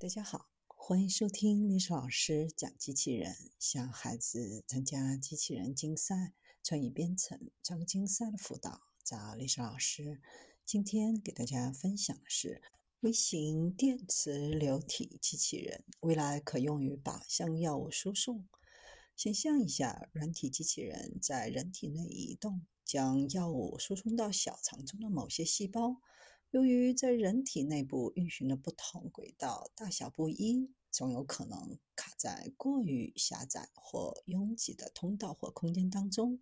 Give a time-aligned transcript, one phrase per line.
[0.00, 10.22] 大家好，欢迎收听历史老师讲机器人，向孩子参加机器人竞赛、创意编程、创客竞赛的辅导，找历史老师。
[10.64, 12.62] 今天给大家分享的是
[13.00, 18.48] 微型电磁流体机器人，未来可用于靶向药物输送。
[19.14, 26.00] 想象一下，软体机器人在人体内移动，将药物输送到小肠中的某些细胞。
[26.50, 36.40] 由于在人体内部运行的不同轨道大小不一，总有可能卡在过于狭窄或拥挤的通道或空间当中。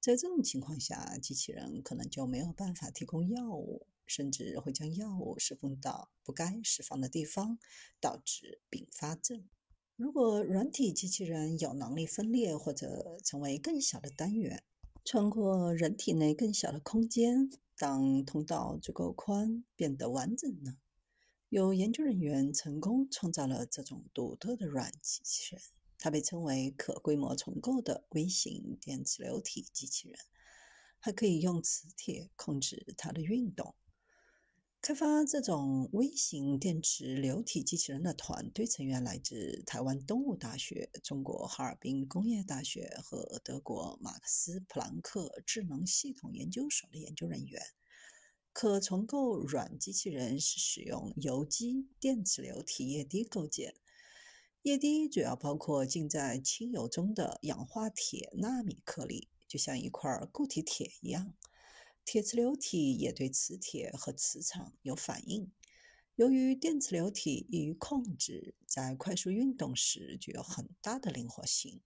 [0.00, 7.58] 在这种情况下，机器人可能就没有办法提供药物，甚至会将药物释放到不该释放的地方，
[7.98, 9.48] 导致并发症。
[9.96, 14.62] 如果软体机器人有能力分裂或者成为更小的单元，
[15.06, 17.50] 穿过人体内更小的空间。
[17.78, 20.78] 当通道足够宽，变得完整呢？
[21.48, 25.62] 有研究人员成功创造了这种独特的软机器人，
[25.96, 30.18] 它被称为可规模重构的微型电磁流体机器人，
[30.98, 33.74] 还可以用磁铁控制它的运动。
[34.88, 47.60] 开发这种微型电池流体机器人的团队成员来自台湾东吴大学、中国哈尔滨工业大学和德国马克思普朗克智能系统研究所的研究人员。
[48.54, 53.74] 可重构软机器人是使用有机电磁流体液滴构建，
[54.62, 61.34] 液滴主要包括浸在清油中的氧化铁纳米颗粒，就像一块固体铁一样。
[62.10, 65.52] 铁磁流体也对磁铁和磁场有反应。
[66.14, 71.82] 由于电磁流体易于控制，在快速运动时具有很大的灵活性，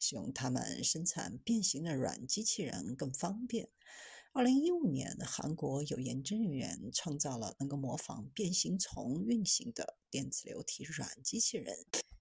[0.00, 3.70] 使用它们生产变形的软机器人更方便。
[4.32, 11.76] 二零一五年，韩国有研究人员创造了能够模仿变形虫运行的电磁流体软机器人。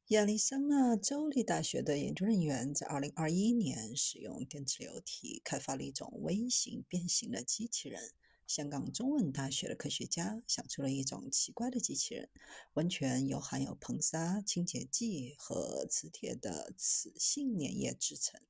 [0.09, 8.11] 亚利桑那州立大学的研究人员在2021年使用电磁流体开发了一种微型变形的机器人。
[8.45, 12.29] 香港中文大学的科学家想出了一种奇怪的机器人，
[12.73, 18.41] 完全由含有硼砂、清洁剂和磁铁的磁性粘液制成。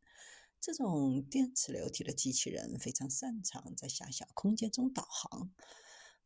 [0.59, 5.53] 这种电磁流体的机器人非常擅长在狭小空间中导航。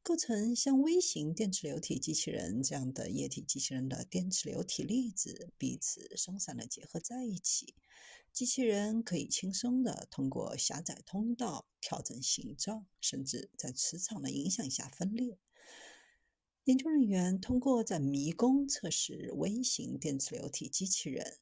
[0.08, 7.76] 构成像微型电磁流体机器人这样的液体机器人的电磁流体粒子彼此松散地结合在一起，
[8.32, 15.38] 机器人可以轻松地通过狭窄通道调整形状，甚至在磁场的影响下分裂。
[16.64, 21.38] 研究人员通过在迷宫测试微型电磁流体机器人，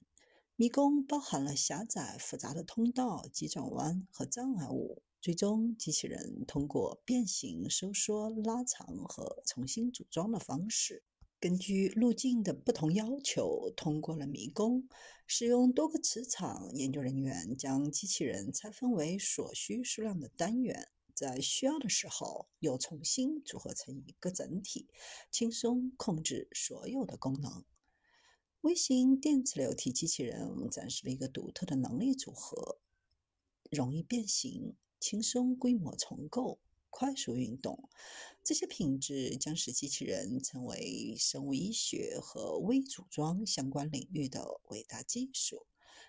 [0.55, 5.03] 迷宫包含了狭窄复杂的通道、急转弯和障碍物。
[5.25, 11.01] 最终，机器人通过变形、收缩、拉长和重新组装的方式，
[11.39, 14.87] 根据路径的不同要求，通过了迷宫。
[15.25, 24.87] 使用多个磁场，研究人员将机器人拆分为所需数量的单元，在需要的时候又重新组合成一个整体，
[25.31, 27.65] 轻松控制所有的功能。
[28.61, 32.77] 微型电磁流体机器人展示了一个独特的能力组合：
[33.71, 34.75] 容易变形。
[35.05, 36.57] 轻松规模重构、
[36.89, 37.89] 快速运动，
[38.43, 45.67] 这些品质将使机器人成为生物医学和微组装相关领域的伟大技术。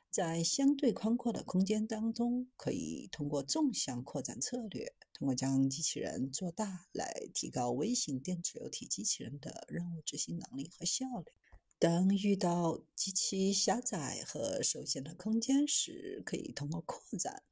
[0.09, 11.33] 在相对宽阔的空间当中，可以通过纵向扩展策略，通过将机器人做大来提高微型电磁流体机器人的任务执行能力和效率。
[11.79, 17.43] 当遇到极其狭窄和受限的空间时，可以通过扩展。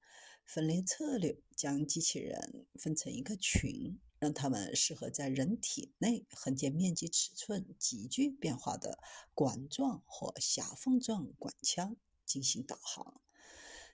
[0.44, 8.98] 分裂策略将机器人分成一个群，让它们适合在人体内横截面积尺寸急剧变化的
[9.34, 13.20] 管状或狭缝状管腔进行导航。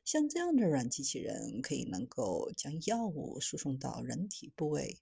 [0.05, 4.99] 像这样的软机器人可以能够将药物输送到人体部位，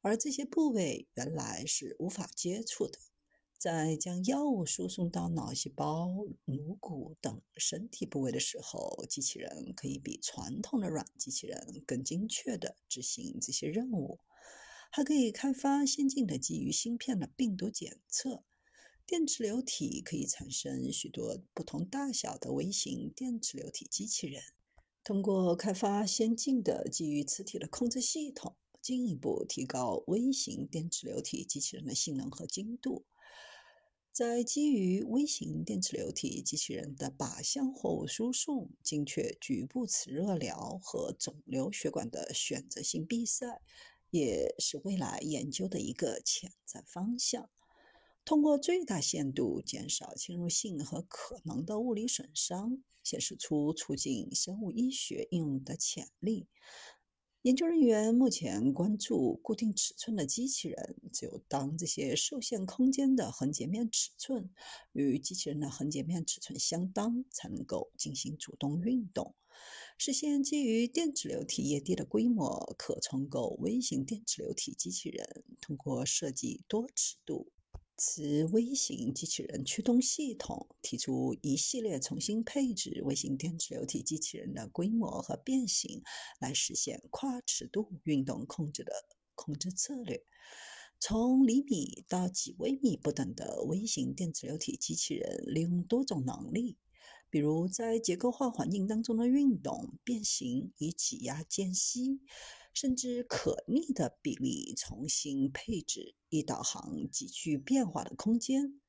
[0.00, 2.98] 而这些部位原来是无法接触的。
[3.60, 6.08] 在将药物输送到脑细胞、
[6.46, 14.18] 颅骨等身体部位的时候，机器人可以比传统的软机器人更精确地执行这些任务，
[14.90, 18.44] 还可以开发先进的基于芯片的病毒检测。
[19.06, 24.42] 电磁流体可以产生许多不同大小的微型电磁流体机器人。
[25.04, 33.04] 通过开发先进的基于磁体的控制系统，进一步提高微型电磁流体机器人的性能和精度。
[34.12, 43.62] 在基于微型电磁流体机器人的靶向货物输送、精确局部磁热疗和肿瘤血管的选择性闭塞，
[44.10, 47.48] 也是未来研究的一个潜在方向。
[48.24, 56.48] 通过最大限度减少侵入性和可能的物理损伤，显示出促进生物医学应用的潜力。
[57.42, 64.50] 研究人员目前关注固定尺寸的机器人，只有当这些受限空间的横截面尺寸
[64.92, 69.34] 与机器人的横截面尺寸相当，才能够进行主动运动。
[69.96, 77.50] 实现基于电子流体液滴的规模可重构微型电子流体机器人，通过设计多尺度。
[78.02, 86.02] 此微型机器人驱动系统提出一系列重新配置微型电子流体机器人的规模和变形，
[86.38, 88.90] 来实现跨尺度运动控制的
[89.34, 90.24] 控制策略。
[90.98, 96.78] 从厘米到几微米不等的微型电子流体机器人，利用多种能力，
[97.28, 102.22] 比如在结构化环境当中的运动、变形与挤压间隙。
[102.72, 108.80] 甚至可逆的比例重新配置以导航极具变化的空间。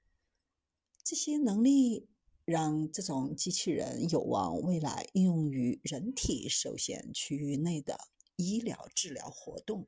[1.03, 2.07] 这些能力
[2.45, 7.97] 让这种机器人有望未来应用于人体受限区域内的
[8.35, 9.87] 医疗治疗活动。